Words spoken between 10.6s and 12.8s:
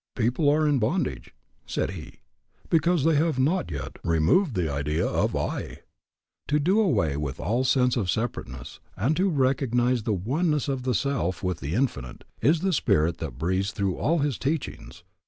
of the self with the Infinite, is the